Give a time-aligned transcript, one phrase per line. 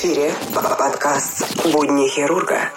[0.00, 2.70] эфире подкаст «Будни хирурга».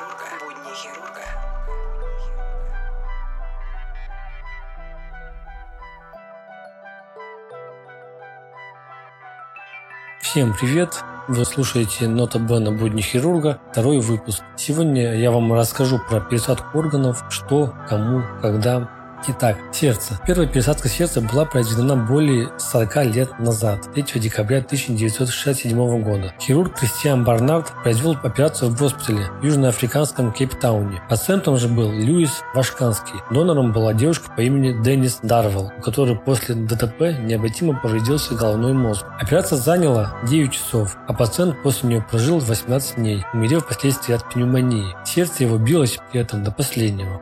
[10.20, 11.02] Всем привет!
[11.30, 14.44] Вы слушаете Нота Бена Будни хирурга, второй выпуск.
[14.58, 18.90] Сегодня я вам расскажу про пересадку органов, что, кому, когда
[19.26, 20.20] Итак, сердце.
[20.28, 26.34] Первая пересадка сердца была произведена более 40 лет назад, 3 декабря 1967 года.
[26.42, 31.02] Хирург Кристиан Барнард произвел операцию в госпитале в южноафриканском Кейптауне.
[31.10, 33.16] Пациентом же был Льюис Вашканский.
[33.32, 39.06] Донором была девушка по имени Деннис Дарвелл, у которой после ДТП необратимо повредился головной мозг.
[39.22, 44.94] Операция заняла 9 часов, а пациент после нее прожил 18 дней, умерев впоследствии от пневмонии.
[45.06, 47.22] Сердце его билось при этом до последнего.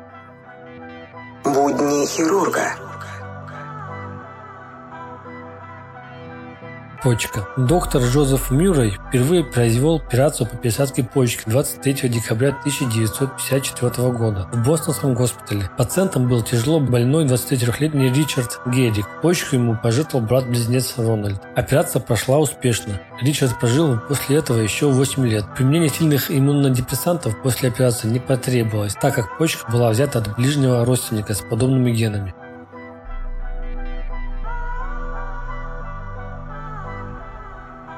[2.05, 2.91] Хирурга.
[7.02, 7.47] Почка.
[7.57, 15.16] Доктор Джозеф Мюррей впервые произвел операцию по пересадке почки 23 декабря 1954 года в Бостонском
[15.16, 15.67] госпитале.
[15.77, 19.07] Пациентом был тяжело больной 23-летний Ричард Геррик.
[19.23, 21.41] Почку ему пожертвовал брат-близнец Рональд.
[21.55, 23.02] Операция прошла успешно.
[23.19, 25.45] Ричард прожил после этого еще 8 лет.
[25.57, 31.33] Применение сильных иммунодепрессантов после операции не потребовалось, так как почка была взята от ближнего родственника
[31.33, 32.35] с подобными генами.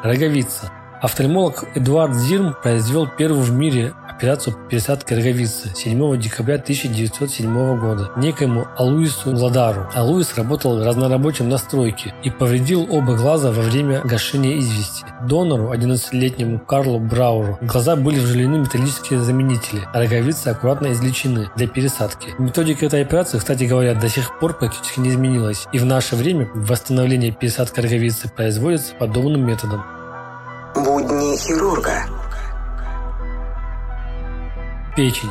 [0.03, 0.69] Роговица.
[1.01, 8.11] Офтальмолог Эдуард Зирм произвел первую в мире операцию по пересадке роговицы 7 декабря 1907 года
[8.15, 9.89] некоему Алуису Ладару.
[9.93, 15.03] Алуис работал разнорабочим на стройке и повредил оба глаза во время гашения извести.
[15.27, 22.29] Донору, 11-летнему Карлу Брауру, глаза были вживлены металлические заменители, а роговицы аккуратно излечены для пересадки.
[22.39, 26.49] Методика этой операции, кстати говоря, до сих пор практически не изменилась, и в наше время
[26.53, 29.83] восстановление пересадки роговицы производится подобным методом.
[30.76, 32.06] Будни хирурга.
[34.95, 35.30] Печень.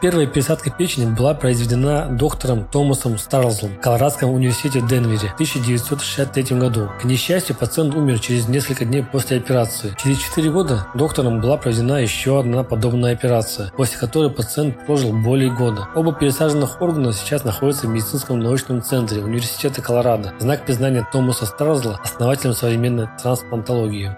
[0.00, 6.88] Первая пересадка печени была произведена доктором Томасом Старлзом в Колорадском университете Денвере в 1963 году.
[7.00, 9.96] К несчастью, пациент умер через несколько дней после операции.
[10.00, 15.50] Через 4 года доктором была проведена еще одна подобная операция, после которой пациент прожил более
[15.50, 15.88] года.
[15.96, 20.34] Оба пересаженных органа сейчас находятся в медицинском научном центре Университета Колорадо.
[20.38, 24.16] Знак признания Томаса Старлзла основателем современной трансплантологии.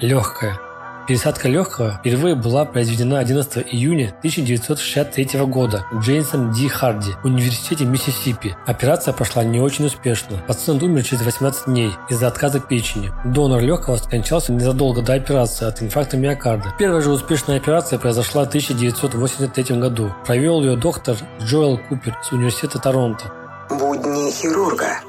[0.00, 0.60] Легкая.
[1.08, 8.56] Пересадка легкого впервые была произведена 11 июня 1963 года Джеймсом Ди Харди в университете Миссисипи.
[8.66, 10.42] Операция прошла не очень успешно.
[10.46, 13.10] Пациент умер через 18 дней из-за отказа печени.
[13.24, 16.74] Донор легкого скончался незадолго до операции от инфаркта миокарда.
[16.78, 20.12] Первая же успешная операция произошла в 1983 году.
[20.26, 23.32] Провел ее доктор Джоэл Купер с университета Торонто.
[23.70, 25.00] Будни хирурга.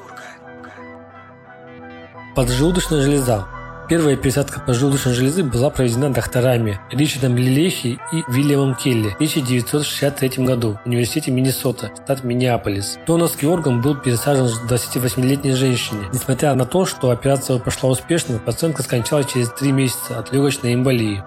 [2.35, 3.47] Поджелудочная железа.
[3.89, 10.77] Первая пересадка поджелудочной железы была проведена докторами Ричардом Лилехи и Вильямом Келли в 1963 году
[10.83, 12.99] в Университете Миннесота, штат Миннеаполис.
[13.07, 16.01] Донорский орган был пересажен 28-летней женщине.
[16.11, 21.23] Несмотря на то, что операция прошла успешно, пациентка скончалась через 3 месяца от легочной эмболии.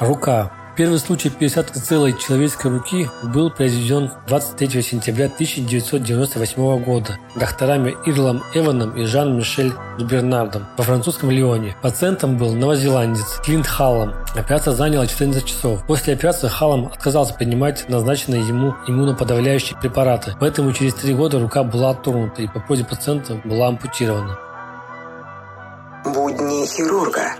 [0.00, 0.50] Рука.
[0.78, 8.96] Первый случай пересадки целой человеческой руки был произведен 23 сентября 1998 года докторами Ирлом Эваном
[8.96, 11.76] и Жан-Мишель Бернардом во французском Лионе.
[11.82, 14.14] Пациентом был новозеландец Клинт Халлом.
[14.36, 15.84] Операция заняла 14 часов.
[15.84, 21.90] После операции Халлом отказался принимать назначенные ему иммуноподавляющие препараты, поэтому через три года рука была
[21.90, 24.38] отторгнута и по просьбе пациента была ампутирована.
[26.04, 27.34] Будни хирурга.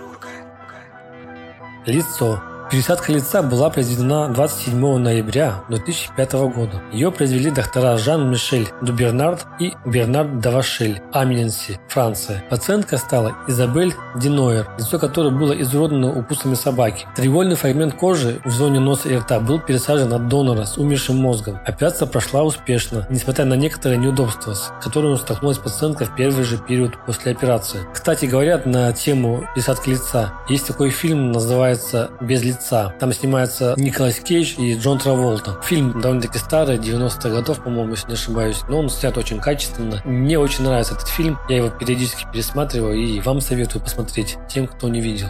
[1.85, 2.41] Лицо.
[2.69, 6.83] Пересадка лица была произведена 27 ноября 2005 года.
[6.91, 12.43] Ее произвели доктора Жан-Мишель Дубернард и Бернард Давашель, Аминенси, Франция.
[12.47, 17.07] Пациентка стала Изабель Динойер, лицо которой было изуродовано укусами собаки.
[17.15, 21.59] Треугольный фрагмент кожи в зоне носа и рта был пересажен от донора с умершим мозгом.
[21.65, 26.93] Операция прошла успешно, несмотря на некоторые неудобства, с которыми столкнулась пациентка в первый же период
[27.07, 27.79] после операции.
[27.91, 30.33] Кстати, говорят на тему пересадки лица.
[30.47, 32.93] Есть такой фильм, называется «Без лица» лица.
[32.99, 35.59] Там снимается Николас Кейдж и Джон Траволта.
[35.63, 38.61] Фильм довольно-таки старый, 90-х годов, по-моему, если не ошибаюсь.
[38.67, 40.01] Но он снят очень качественно.
[40.05, 41.39] Мне очень нравится этот фильм.
[41.47, 45.27] Я его периодически пересматриваю и вам советую посмотреть тем, кто не видел.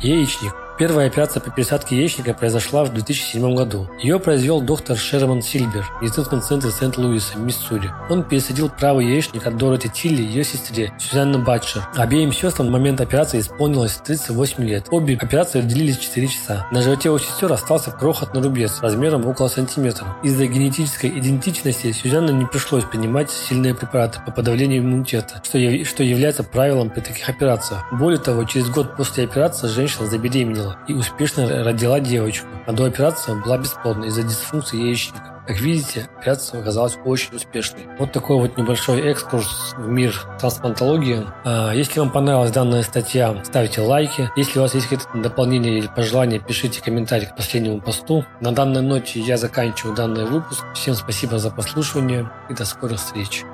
[0.00, 0.59] Яичник.
[0.80, 3.86] Первая операция по пересадке яичника произошла в 2007 году.
[4.02, 7.90] Ее произвел доктор Шерман Сильбер в медицинском центре Сент-Луиса, Миссури.
[8.08, 11.86] Он пересадил правый яичник от Дороти Тилли и ее сестре Сюзанна Батчер.
[11.94, 14.86] Обеим сестрам в момент операции исполнилось 38 лет.
[14.90, 16.66] Обе операции длились 4 часа.
[16.70, 20.16] На животе у сестер остался крохотный рубец размером около сантиметра.
[20.22, 25.86] Из-за генетической идентичности Сюзанне не пришлось принимать сильные препараты по подавлению иммунитета, что, яв...
[25.86, 27.84] что является правилом при таких операциях.
[27.92, 33.34] Более того, через год после операции женщина забеременела и успешно родила девочку, а до операции
[33.42, 35.40] была бесплодна из-за дисфункции яичника.
[35.46, 37.82] Как видите, операция оказалась очень успешной.
[37.98, 41.26] Вот такой вот небольшой экскурс в мир трансплантологии.
[41.44, 44.30] А, если вам понравилась данная статья, ставьте лайки.
[44.36, 48.24] Если у вас есть какие-то дополнения или пожелания, пишите комментарий к последнему посту.
[48.40, 50.64] На данной ноте я заканчиваю данный выпуск.
[50.74, 53.44] Всем спасибо за прослушивание и до скорых встреч.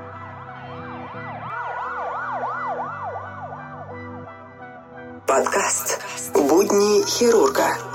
[6.76, 7.85] «Будни хирурга».